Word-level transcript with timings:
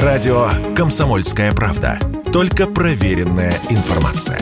Радио 0.00 0.48
«Комсомольская 0.74 1.52
правда». 1.52 1.98
Только 2.32 2.66
проверенная 2.66 3.54
информация. 3.68 4.40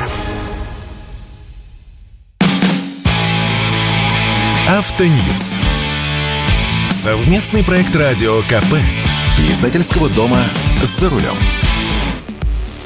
Автоньюз. 4.68 5.58
Совместный 6.90 7.64
проект 7.64 7.96
радио 7.96 8.42
КП. 8.42 8.76
Издательского 9.50 10.08
дома 10.10 10.40
«За 10.84 11.10
рулем». 11.10 11.34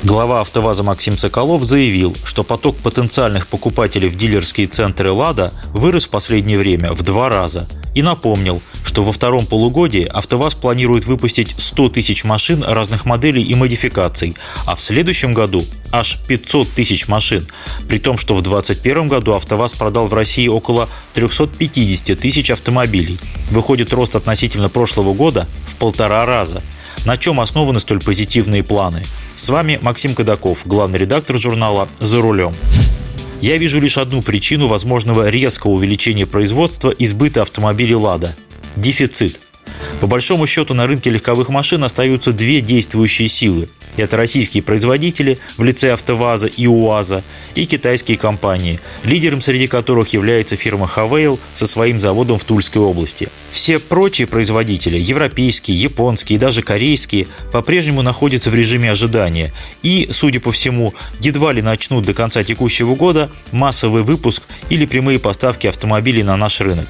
Глава 0.03 0.41
«АвтоВАЗа» 0.41 0.85
Максим 0.85 1.19
Соколов 1.19 1.65
заявил, 1.65 2.17
что 2.25 2.45
поток 2.45 2.77
потенциальных 2.77 3.47
покупателей 3.47 4.09
в 4.09 4.17
дилерские 4.17 4.69
центры 4.69 5.13
«Лада» 5.13 5.53
вырос 5.75 6.07
в 6.07 6.11
последнее 6.11 6.59
время 6.59 6.93
в 6.93 7.03
два 7.03 7.29
раза. 7.29 7.67
И 7.95 8.03
напомнил, 8.03 8.63
что 8.95 9.03
во 9.03 9.11
втором 9.11 9.45
полугодии 9.45 10.05
«АвтоВАЗ» 10.05 10.55
планирует 10.55 11.05
выпустить 11.05 11.57
100 11.59 11.89
тысяч 11.89 12.23
машин 12.23 12.63
разных 12.63 13.05
моделей 13.05 13.43
и 13.43 13.53
модификаций, 13.57 14.37
а 14.67 14.77
в 14.77 14.81
следующем 14.81 15.33
году 15.33 15.67
аж 15.91 16.21
500 16.29 16.71
тысяч 16.71 17.09
машин, 17.09 17.45
при 17.89 17.99
том, 17.99 18.17
что 18.17 18.37
в 18.37 18.43
2021 18.43 19.09
году 19.09 19.33
«АвтоВАЗ» 19.33 19.73
продал 19.73 20.07
в 20.07 20.15
России 20.15 20.47
около 20.47 20.89
350 21.15 22.17
тысяч 22.17 22.53
автомобилей. 22.53 23.19
Выходит 23.51 23.93
рост 23.93 24.15
относительно 24.15 24.69
прошлого 24.69 25.13
года 25.13 25.49
в 25.67 25.75
полтора 25.75 26.25
раза. 26.25 26.63
На 27.05 27.17
чем 27.17 27.41
основаны 27.41 27.81
столь 27.81 27.99
позитивные 27.99 28.63
планы? 28.63 29.03
С 29.35 29.49
вами 29.49 29.81
Максим 29.83 30.15
Кадаков, 30.15 30.65
главный 30.67 31.01
редактор 31.01 31.37
журнала 31.37 31.89
«За 31.99 32.21
рулем». 32.21 32.55
Я 33.41 33.59
вижу 33.59 33.81
лишь 33.81 33.99
одну 33.99 34.23
причину 34.23 34.69
возможного 34.69 35.29
резкого 35.29 35.73
увеличения 35.73 36.27
производства 36.27 36.91
и 36.91 37.05
сбыта 37.07 37.43
автомобилей 37.43 37.97
«Лада»– 37.97 38.37
дефицит. 38.77 39.41
По 40.01 40.07
большому 40.07 40.47
счету 40.47 40.75
на 40.75 40.87
рынке 40.87 41.11
легковых 41.11 41.49
машин 41.49 41.85
остаются 41.85 42.33
две 42.33 42.61
действующие 42.61 43.29
силы 43.29 43.69
это 43.97 44.17
российские 44.17 44.63
производители 44.63 45.39
в 45.57 45.65
лице 45.65 45.93
АвтоВАЗа 45.93 46.49
и 46.49 46.67
УАЗа 46.67 47.23
и 47.55 47.67
китайские 47.67 48.17
компании, 48.17 48.81
лидером 49.05 49.41
среди 49.41 49.67
которых 49.67 50.09
является 50.09 50.57
фирма 50.57 50.87
Хавейл 50.87 51.39
со 51.53 51.67
своим 51.67 52.01
заводом 52.01 52.39
в 52.39 52.45
Тульской 52.45 52.83
области. 52.83 53.29
Все 53.51 53.79
прочие 53.79 54.27
производители, 54.27 54.99
европейские, 54.99 55.81
японские 55.81 56.37
и 56.37 56.41
даже 56.41 56.63
корейские, 56.63 57.27
по-прежнему 57.53 58.03
находятся 58.03 58.51
в 58.51 58.55
режиме 58.55 58.91
ожидания 58.91 59.53
и, 59.83 60.09
судя 60.11 60.41
по 60.41 60.51
всему, 60.51 60.95
едва 61.21 61.53
ли 61.53 61.63
начнут 61.63 62.05
до 62.05 62.15
конца 62.15 62.43
текущего 62.43 62.95
года 62.95 63.31
массовый 63.53 64.03
выпуск 64.03 64.43
или 64.71 64.87
прямые 64.87 65.19
поставки 65.19 65.67
автомобилей 65.67 66.23
на 66.23 66.37
наш 66.37 66.61
рынок. 66.61 66.89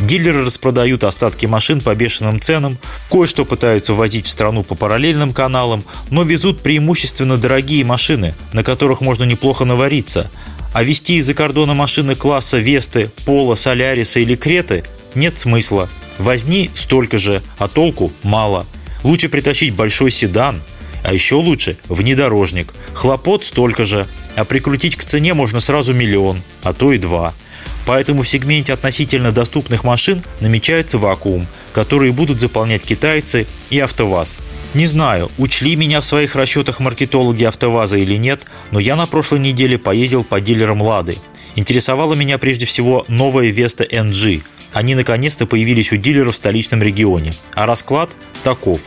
Дилеры 0.00 0.44
распродают 0.44 1.04
остатки 1.04 1.46
машин 1.46 1.80
по 1.80 1.94
бешеным 1.94 2.38
ценам, 2.38 2.78
кое-что 3.10 3.44
пытаются 3.46 3.94
возить 3.94 4.26
в 4.26 4.30
страну 4.30 4.62
по 4.62 4.74
параллельным 4.74 5.32
каналам, 5.32 5.84
но 6.10 6.22
везут 6.22 6.60
преимущественно 6.60 7.38
дорогие 7.38 7.84
машины, 7.84 8.34
на 8.52 8.62
которых 8.62 9.00
можно 9.00 9.24
неплохо 9.24 9.64
навариться. 9.64 10.30
А 10.74 10.82
везти 10.82 11.16
из-за 11.16 11.32
кордона 11.32 11.72
машины 11.72 12.14
класса 12.14 12.58
Весты, 12.58 13.10
Пола, 13.24 13.54
Соляриса 13.54 14.20
или 14.20 14.36
Креты 14.36 14.84
нет 15.14 15.38
смысла. 15.38 15.88
Возни 16.18 16.70
столько 16.74 17.16
же, 17.16 17.42
а 17.58 17.66
толку 17.66 18.12
мало. 18.22 18.66
Лучше 19.02 19.30
притащить 19.30 19.72
большой 19.72 20.10
седан, 20.10 20.62
а 21.02 21.14
еще 21.14 21.36
лучше 21.36 21.78
внедорожник. 21.88 22.74
Хлопот 22.92 23.46
столько 23.46 23.86
же, 23.86 24.06
а 24.34 24.44
прикрутить 24.44 24.96
к 24.96 25.04
цене 25.04 25.32
можно 25.32 25.60
сразу 25.60 25.94
миллион, 25.94 26.42
а 26.62 26.74
то 26.74 26.92
и 26.92 26.98
два– 26.98 27.32
Поэтому 27.86 28.22
в 28.22 28.28
сегменте 28.28 28.72
относительно 28.72 29.30
доступных 29.30 29.84
машин 29.84 30.22
намечается 30.40 30.98
вакуум, 30.98 31.46
который 31.72 32.10
будут 32.10 32.40
заполнять 32.40 32.82
китайцы 32.82 33.46
и 33.70 33.78
АвтоВАЗ. 33.78 34.40
Не 34.74 34.86
знаю, 34.86 35.30
учли 35.38 35.76
меня 35.76 36.00
в 36.00 36.04
своих 36.04 36.34
расчетах 36.34 36.80
маркетологи 36.80 37.44
АвтоВАЗа 37.44 37.96
или 37.98 38.16
нет, 38.16 38.42
но 38.72 38.80
я 38.80 38.96
на 38.96 39.06
прошлой 39.06 39.38
неделе 39.38 39.78
поездил 39.78 40.24
по 40.24 40.40
дилерам 40.40 40.82
«Лады». 40.82 41.16
Интересовала 41.54 42.14
меня 42.14 42.36
прежде 42.36 42.66
всего 42.66 43.04
новая 43.08 43.48
Веста 43.48 43.84
NG. 43.84 44.42
Они 44.72 44.94
наконец-то 44.94 45.46
появились 45.46 45.92
у 45.92 45.96
дилеров 45.96 46.34
в 46.34 46.36
столичном 46.36 46.82
регионе. 46.82 47.32
А 47.54 47.64
расклад 47.64 48.10
таков. 48.42 48.82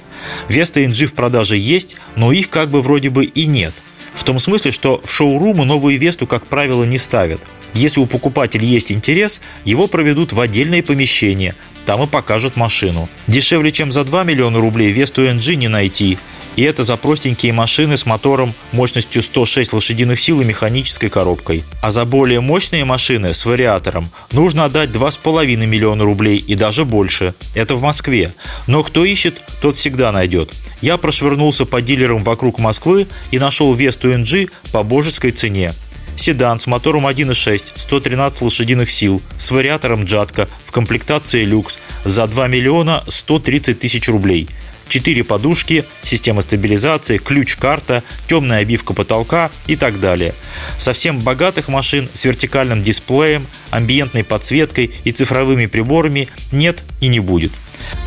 Веста 0.49 0.81
NG 0.81 1.07
в 1.07 1.15
продаже 1.15 1.57
есть, 1.57 1.95
но 2.15 2.31
их 2.31 2.51
как 2.51 2.69
бы 2.69 2.83
вроде 2.83 3.09
бы 3.09 3.25
и 3.25 3.47
нет. 3.47 3.73
В 4.19 4.25
том 4.25 4.37
смысле, 4.37 4.71
что 4.71 5.01
в 5.01 5.09
шоурумы 5.09 5.63
новую 5.63 5.97
Весту, 5.97 6.27
как 6.27 6.45
правило, 6.45 6.83
не 6.83 6.97
ставят– 6.97 7.39
если 7.73 7.99
у 7.99 8.05
покупателя 8.05 8.65
есть 8.65 8.91
интерес, 8.91 9.41
его 9.63 9.87
проведут 9.87 10.33
в 10.33 10.39
отдельное 10.39 10.81
помещение, 10.81 11.55
там 11.85 12.03
и 12.03 12.07
покажут 12.07 12.55
машину. 12.55 13.09
Дешевле, 13.27 13.71
чем 13.71 13.91
за 13.91 14.03
2 14.03 14.23
миллиона 14.23 14.59
рублей 14.59 14.91
Весту 14.91 15.23
NG 15.23 15.55
не 15.55 15.67
найти. 15.67 16.17
И 16.55 16.63
это 16.63 16.83
за 16.83 16.97
простенькие 16.97 17.53
машины 17.53 17.95
с 17.95 18.05
мотором 18.05 18.53
мощностью 18.71 19.23
106 19.23 19.73
лошадиных 19.73 20.19
сил 20.19 20.41
и 20.41 20.45
механической 20.45 21.09
коробкой. 21.09 21.63
А 21.81 21.91
за 21.91 22.05
более 22.05 22.41
мощные 22.41 22.85
машины 22.85 23.33
с 23.33 23.45
вариатором 23.45 24.09
нужно 24.31 24.65
отдать 24.65 24.89
2,5 24.89 25.65
миллиона 25.65 26.03
рублей 26.03 26.37
и 26.37 26.55
даже 26.55 26.85
больше. 26.85 27.33
Это 27.55 27.75
в 27.75 27.81
Москве. 27.81 28.33
Но 28.67 28.83
кто 28.83 29.05
ищет, 29.05 29.41
тот 29.61 29.75
всегда 29.75 30.11
найдет. 30.11 30.53
Я 30.81 30.97
прошвырнулся 30.97 31.65
по 31.65 31.81
дилерам 31.81 32.23
вокруг 32.23 32.59
Москвы 32.59 33.07
и 33.31 33.39
нашел 33.39 33.73
Весту 33.73 34.11
NG 34.11 34.49
по 34.71 34.83
божеской 34.83 35.31
цене. 35.31 35.73
Седан 36.15 36.59
с 36.59 36.67
мотором 36.67 37.07
1.6, 37.07 37.73
113 37.75 38.41
лошадиных 38.41 38.89
сил, 38.89 39.21
с 39.37 39.51
вариатором 39.51 40.03
Джатка 40.03 40.49
в 40.65 40.71
комплектации 40.71 41.45
люкс 41.45 41.79
за 42.03 42.27
2 42.27 42.47
миллиона 42.47 43.03
130 43.07 43.79
тысяч 43.79 44.09
рублей. 44.09 44.49
Четыре 44.89 45.23
подушки, 45.23 45.85
система 46.03 46.41
стабилизации, 46.41 47.19
ключ-карта, 47.19 48.03
темная 48.27 48.59
обивка 48.59 48.93
потолка 48.93 49.51
и 49.67 49.75
так 49.75 49.99
далее. 49.99 50.33
Совсем 50.77 51.19
богатых 51.19 51.67
машин 51.67 52.09
с 52.13 52.25
вертикальным 52.25 52.81
дисплеем, 52.81 53.45
амбиентной 53.69 54.23
подсветкой 54.23 54.91
и 55.03 55.11
цифровыми 55.11 55.67
приборами 55.67 56.27
нет 56.51 56.83
и 57.01 57.07
не 57.07 57.19
будет. 57.19 57.51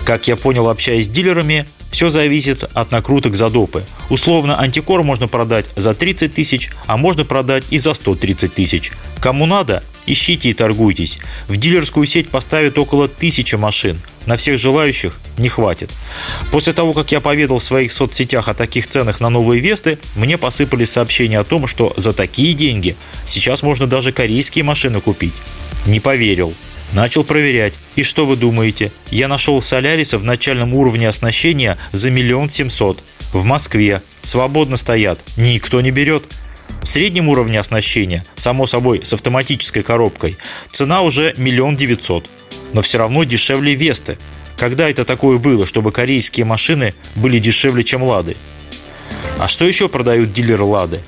Как 0.05 0.27
я 0.27 0.37
понял, 0.37 0.69
общаясь 0.69 1.07
с 1.07 1.09
дилерами, 1.09 1.67
все 1.93 2.09
зависит 2.09 2.65
от 2.75 2.91
накруток 2.91 3.37
за 3.37 3.51
допы. 3.51 3.85
Условно, 4.09 4.59
антикор 4.59 5.05
можно 5.05 5.29
продать 5.29 5.67
за 5.77 5.95
30 5.95 6.35
тысяч, 6.35 6.71
а 6.87 6.97
можно 6.97 7.25
продать 7.25 7.65
и 7.71 7.79
за 7.79 7.95
130 7.95 8.53
тысяч. 8.53 8.91
Кому 9.21 9.47
надо, 9.47 9.85
ищите 10.07 10.49
и 10.49 10.55
торгуйтесь. 10.55 11.19
В 11.49 11.57
дилерскую 11.57 12.07
сеть 12.07 12.31
поставят 12.31 12.79
около 12.79 13.09
тысячи 13.09 13.55
машин. 13.57 14.01
На 14.25 14.37
всех 14.37 14.59
желающих 14.59 15.15
не 15.37 15.49
хватит. 15.49 15.91
После 16.51 16.73
того, 16.73 16.95
как 16.95 17.13
я 17.13 17.21
поведал 17.21 17.59
в 17.59 17.63
своих 17.63 17.93
соцсетях 17.93 18.49
о 18.49 18.55
таких 18.55 18.87
ценах 18.87 19.21
на 19.21 19.29
новые 19.29 19.61
Весты, 19.61 19.99
мне 20.17 20.39
посыпались 20.39 20.91
сообщения 20.91 21.39
о 21.39 21.45
том, 21.45 21.67
что 21.67 21.93
за 21.97 22.13
такие 22.13 22.55
деньги 22.55 22.97
сейчас 23.27 23.63
можно 23.63 23.87
даже 23.87 24.13
корейские 24.13 24.65
машины 24.65 25.01
купить. 25.01 25.35
Не 25.87 26.01
поверил. 26.01 26.55
Начал 26.93 27.25
проверять. 27.25 27.75
И 27.97 28.03
что 28.03 28.27
вы 28.27 28.37
думаете? 28.37 28.93
Я 29.11 29.29
нашел 29.29 29.61
Соляриса 29.61 30.19
в 30.19 30.25
начальном 30.25 30.75
уровне 30.75 31.09
оснащения 31.09 31.79
за 31.93 32.11
миллион 32.11 32.49
семьсот. 32.49 33.03
В 33.33 33.45
Москве. 33.45 34.03
Свободно 34.23 34.77
стоят. 34.77 35.21
Никто 35.37 35.81
не 35.81 35.91
берет. 35.91 36.29
В 36.83 36.87
среднем 36.87 37.29
уровне 37.29 37.61
оснащения, 37.61 38.25
само 38.35 38.67
собой 38.67 39.05
с 39.05 39.13
автоматической 39.13 39.83
коробкой, 39.83 40.37
цена 40.71 41.03
уже 41.03 41.35
миллион 41.37 41.77
девятьсот. 41.77 42.29
Но 42.73 42.83
все 42.83 42.99
равно 42.99 43.25
дешевле 43.25 43.75
Весты. 43.75 44.19
Когда 44.57 44.89
это 44.89 45.05
такое 45.05 45.39
было, 45.39 45.67
чтобы 45.67 45.93
корейские 45.93 46.45
машины 46.45 46.95
были 47.15 47.39
дешевле, 47.39 47.85
чем 47.85 48.03
Лады? 48.03 48.37
А 49.39 49.49
что 49.49 49.65
еще 49.65 49.89
продают 49.89 50.33
дилеры 50.33 50.65
Лады? 50.65 51.01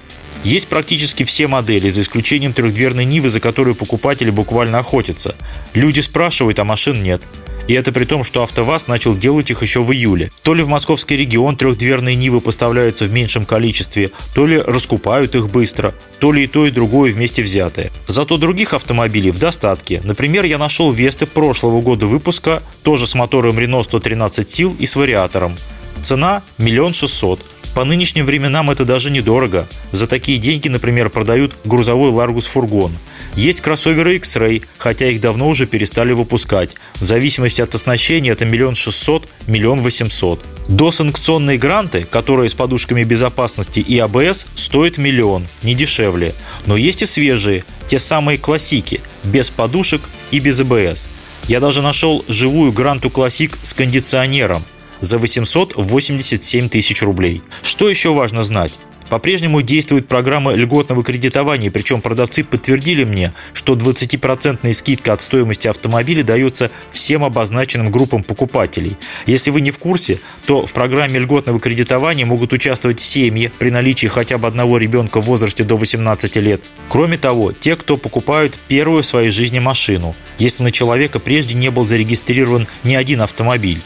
Есть 0.45 0.69
практически 0.69 1.25
все 1.25 1.49
модели, 1.49 1.89
за 1.89 2.03
исключением 2.03 2.53
трехдверной 2.53 3.07
Нивы, 3.07 3.31
за 3.31 3.41
которую 3.41 3.75
покупатели 3.75 4.31
буквально 4.31 4.79
охотятся. 4.79 5.35
Люди 5.73 6.01
спрашивают, 6.01 6.59
а 6.59 6.65
машин 6.65 7.03
нет. 7.03 7.23
И 7.67 7.73
это 7.73 7.93
при 7.93 8.05
том, 8.05 8.25
что 8.25 8.43
АвтоВАЗ 8.43 8.89
начал 8.89 9.17
делать 9.17 9.51
их 9.51 9.63
еще 9.63 9.83
в 9.83 9.91
июле. 9.91 10.31
То 10.43 10.53
ли 10.53 10.63
в 10.63 10.69
московский 10.69 11.17
регион 11.17 11.57
трехдверные 11.57 12.15
Нивы 12.15 12.43
поставляются 12.43 13.07
в 13.07 13.11
меньшем 13.11 13.47
количестве, 13.47 14.11
то 14.35 14.45
ли 14.45 14.59
раскупают 14.59 15.35
их 15.35 15.49
быстро, 15.49 15.95
то 16.19 16.31
ли 16.31 16.45
и 16.45 16.47
то, 16.47 16.67
и 16.67 16.71
другое 16.71 17.13
вместе 17.13 17.43
взятое. 17.43 17.91
Зато 18.07 18.37
других 18.37 18.75
автомобилей 18.75 19.31
в 19.31 19.39
достатке. 19.39 20.03
Например, 20.05 20.45
я 20.45 20.59
нашел 20.59 20.93
Весты 20.93 21.25
прошлого 21.25 21.81
года 21.81 22.07
выпуска, 22.07 22.63
тоже 22.83 23.07
с 23.07 23.15
мотором 23.15 23.59
Renault 23.59 23.85
113 23.85 24.51
сил 24.51 24.77
и 24.79 24.85
с 24.85 24.95
вариатором. 24.95 25.57
Цена– 26.03 26.43
миллион 26.59 26.93
шестьсот. 26.93 27.41
По 27.75 27.85
нынешним 27.85 28.25
временам 28.25 28.71
это 28.71 28.85
даже 28.85 29.11
недорого. 29.11 29.67
За 29.91 30.07
такие 30.07 30.39
деньги, 30.39 30.69
например, 30.69 31.11
продают 31.11 31.57
грузовой 31.65 32.13
Largus 32.13 32.49
фургон. 32.49 32.97
Есть 33.35 33.63
кроссоверы 33.63 34.15
X-Ray, 34.17 34.65
хотя 34.79 35.09
их 35.09 35.21
давно 35.21 35.49
уже 35.49 35.67
перестали 35.67 36.13
выпускать. 36.13 36.77
В 37.01 37.05
зависимости 37.05 37.61
от 37.61 37.75
оснащения 37.75 38.31
это 38.31 38.45
миллион 38.45 38.77
шестьсот, 38.77 39.29
миллион 39.49 39.83
восемьсот. 39.83 40.41
Досанкционные 40.69 41.59
гранты, 41.59 42.05
которые 42.05 42.49
с 42.49 42.55
подушками 42.55 43.03
безопасности 43.03 43.81
и 43.81 43.99
АБС, 43.99 44.47
стоят 44.55 44.97
миллион, 44.97 45.49
не 45.65 45.75
дешевле. 45.75 46.33
Но 46.67 46.77
есть 46.77 47.03
и 47.03 47.07
свежие, 47.07 47.65
те 47.87 47.99
самые 47.99 48.39
классики, 48.39 49.01
без 49.25 49.51
подушек 49.51 50.03
и 50.31 50.39
без 50.39 50.61
АБС. 50.61 51.09
Я 51.49 51.59
даже 51.59 51.83
нашел 51.83 52.25
живую 52.29 52.73
Гранту 52.73 53.11
Классик 53.11 53.59
с 53.63 53.75
кондиционером 53.75 54.65
за 55.05 55.19
887 55.19 56.69
тысяч 56.69 57.03
рублей. 57.03 57.43
Что 57.63 57.89
еще 57.89 58.13
важно 58.13 58.43
знать? 58.43 58.73
По-прежнему 59.09 59.63
действует 59.63 60.09
программа 60.09 60.55
льготного 60.55 61.03
кредитования, 61.05 61.71
причем 61.71 62.01
продавцы 62.01 62.43
подтвердили 62.43 63.05
мне, 63.05 63.33
что 63.53 63.75
20% 63.75 64.73
скидка 64.73 65.13
от 65.13 65.21
стоимости 65.21 65.69
автомобиля 65.69 66.23
дается 66.23 66.71
всем 66.91 67.25
обозначенным 67.25 67.91
группам 67.91 68.23
покупателей. 68.23 68.97
Если 69.27 69.51
вы 69.51 69.61
не 69.61 69.71
в 69.71 69.79
курсе, 69.79 70.21
то 70.47 70.65
в 70.65 70.73
программе 70.73 71.19
льготного 71.19 71.61
кредитования 71.61 72.27
могут 72.27 72.53
участвовать 72.53 73.01
семьи 73.01 73.53
при 73.59 73.71
наличии 73.71 74.07
хотя 74.07 74.39
бы 74.39 74.49
одного 74.49 74.79
ребенка 74.79 75.21
в 75.21 75.27
возрасте 75.27 75.65
до 75.65 75.77
18 75.77 76.37
лет. 76.37 76.63
Кроме 76.89 77.19
того, 77.19 77.53
те, 77.53 77.77
кто 77.77 77.97
покупают 77.97 78.59
первую 78.69 79.03
в 79.03 79.07
своей 79.07 79.31
жизни 79.31 79.59
машину, 79.59 80.15
если 80.39 80.63
на 80.63 80.73
человека 80.73 81.19
прежде 81.19 81.55
не 81.55 81.71
был 81.71 81.85
зарегистрирован 81.85 82.67
ни 82.83 82.95
один 82.95 83.23
автомобиль. 83.23 83.83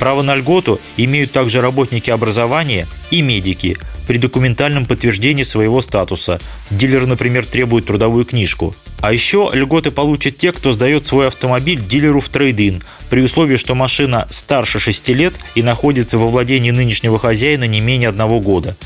Право 0.00 0.22
на 0.22 0.34
льготу 0.34 0.80
имеют 0.96 1.30
также 1.30 1.60
работники 1.60 2.08
образования 2.08 2.88
и 3.10 3.20
медики 3.20 3.76
при 4.08 4.16
документальном 4.16 4.86
подтверждении 4.86 5.42
своего 5.42 5.82
статуса. 5.82 6.40
Дилер, 6.70 7.06
например, 7.06 7.44
требует 7.44 7.86
трудовую 7.86 8.24
книжку. 8.24 8.74
А 9.02 9.12
еще 9.12 9.50
льготы 9.52 9.90
получат 9.90 10.38
те, 10.38 10.52
кто 10.52 10.72
сдает 10.72 11.06
свой 11.06 11.26
автомобиль 11.26 11.80
дилеру 11.80 12.20
в 12.20 12.28
трейдин, 12.30 12.82
при 13.10 13.20
условии, 13.20 13.56
что 13.56 13.74
машина 13.74 14.26
старше 14.30 14.78
6 14.78 15.08
лет 15.10 15.34
и 15.54 15.62
находится 15.62 16.18
во 16.18 16.28
владении 16.28 16.70
нынешнего 16.70 17.18
хозяина 17.18 17.64
не 17.64 17.80
менее 17.80 18.08
одного 18.08 18.40
года. 18.40 18.76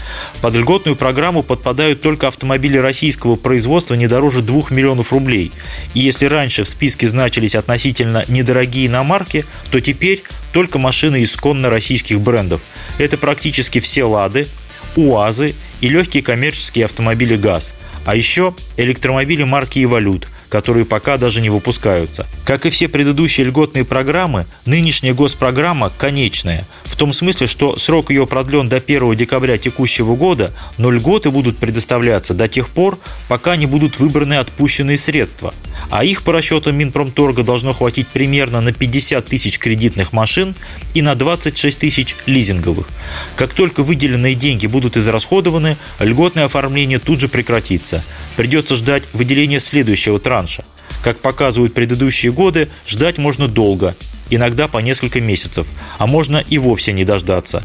Под 0.41 0.55
льготную 0.55 0.97
программу 0.97 1.43
подпадают 1.43 2.01
только 2.01 2.27
автомобили 2.27 2.77
российского 2.77 3.37
производства 3.37 3.95
не 3.95 4.09
дороже 4.09 4.43
2 4.43 4.65
миллионов 4.71 5.13
рублей. 5.13 5.53
И 5.95 6.01
если 6.01 6.27
раньше 6.27 6.65
в 6.65 6.69
списке 6.69 7.07
значились 7.07 7.55
относительно 7.55 8.25
недорогие 8.29 8.87
иномарки, 8.87 9.45
то 9.71 9.81
теперь 9.81 10.23
только 10.55 10.79
машины 10.79 11.25
исконно 11.25 11.69
российских 11.69 12.21
брендов. 12.21 12.63
Это 12.99 13.19
практически 13.19 13.81
все 13.81 14.05
«Лады», 14.05 14.47
УАЗы 14.95 15.55
и 15.81 15.89
легкие 15.89 16.23
коммерческие 16.23 16.85
автомобили 16.85 17.37
ГАЗ, 17.37 17.75
а 18.07 18.15
еще 18.15 18.55
электромобили 18.77 19.43
марки 19.43 19.83
«Эволют», 19.83 20.29
которые 20.55 20.85
пока 20.85 21.17
даже 21.17 21.41
не 21.41 21.51
выпускаются. 21.51 22.29
Как 22.45 22.65
и 22.65 22.71
все 22.71 22.87
предыдущие 22.87 23.45
льготные 23.45 23.85
программы, 23.85 24.47
нынешняя 24.67 25.13
госпрограмма 25.13 25.91
конечная, 25.99 26.65
в 26.85 26.95
том 26.95 27.13
смысле, 27.13 27.49
что 27.49 27.77
срок 27.77 28.11
ее 28.11 28.25
продлен 28.25 28.69
до 28.69 28.77
1 28.77 29.17
декабря 29.17 29.59
текущего 29.59 30.15
года, 30.15 30.53
но 30.79 30.93
льготы 30.93 31.33
будут 31.33 31.59
предоставляться 31.59 32.35
до 32.35 32.47
тех 32.47 32.69
пор, 32.69 33.01
пока 33.27 33.57
не 33.57 33.67
будут 33.67 33.99
выбраны 33.99 34.35
отпущенные 34.35 34.97
средства. 34.97 35.53
А 35.91 36.05
их 36.05 36.23
по 36.23 36.33
расчетам 36.33 36.77
Минпромторга 36.77 37.43
должно 37.43 37.73
хватить 37.73 38.07
примерно 38.07 38.61
на 38.61 38.73
50 38.73 39.27
тысяч 39.27 39.59
кредитных 39.59 40.13
машин 40.13 40.55
и 40.95 41.03
на 41.03 41.17
26 41.17 41.77
тысяч 41.81 42.15
лизинговых. 42.27 42.87
Как 43.35 43.55
только 43.55 43.83
выделенные 43.83 44.37
деньги 44.37 44.69
будут 44.69 44.97
израсходованы, 44.97 45.77
льготное 45.99 46.45
оформление 46.45 47.01
тут 47.01 47.21
же 47.21 47.29
прекратится. 47.29 48.05
Придется 48.37 48.77
ждать 48.77 49.03
выделения 49.13 49.59
следующего 49.59 50.21
транша. 50.45 50.65
Как 51.03 51.19
показывают 51.19 51.75
предыдущие 51.75 52.33
годы, 52.33 52.69
ждать 52.87 53.19
можно 53.19 53.49
долго, 53.49 53.95
иногда 54.31 54.69
по 54.69 54.79
несколько 54.79 55.21
месяцев, 55.21 55.67
а 55.99 56.07
можно 56.07 56.39
и 56.39 56.59
вовсе 56.59 56.93
не 56.93 57.05
дождаться. 57.05 57.63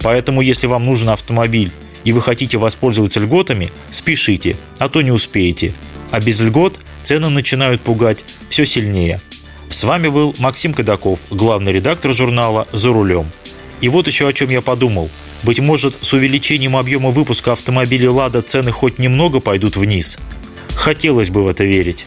Поэтому, 0.00 0.40
если 0.40 0.66
вам 0.66 0.86
нужен 0.86 1.08
автомобиль 1.10 1.72
и 2.04 2.12
вы 2.12 2.22
хотите 2.22 2.56
воспользоваться 2.56 3.20
льготами, 3.20 3.70
спешите, 3.90 4.56
а 4.78 4.88
то 4.88 5.02
не 5.02 5.10
успеете. 5.10 5.74
А 6.10 6.20
без 6.20 6.40
льгот 6.40 6.80
цены 7.02 7.28
начинают 7.28 7.82
пугать 7.82 8.24
все 8.48 8.64
сильнее. 8.64 9.20
С 9.68 9.84
вами 9.84 10.08
был 10.08 10.34
Максим 10.38 10.72
Кадаков, 10.72 11.20
главный 11.30 11.72
редактор 11.72 12.14
журнала 12.14 12.66
«За 12.72 12.92
рулем». 12.92 13.26
И 13.82 13.88
вот 13.88 14.06
еще 14.06 14.26
о 14.26 14.32
чем 14.32 14.50
я 14.50 14.62
подумал. 14.62 15.10
Быть 15.42 15.60
может, 15.60 15.94
с 16.00 16.12
увеличением 16.12 16.76
объема 16.76 17.10
выпуска 17.10 17.52
автомобилей 17.52 18.08
«Лада» 18.08 18.42
цены 18.42 18.72
хоть 18.72 18.98
немного 18.98 19.40
пойдут 19.40 19.76
вниз. 19.76 20.18
Хотелось 20.74 21.30
бы 21.30 21.44
в 21.44 21.48
это 21.48 21.64
верить. 21.64 22.06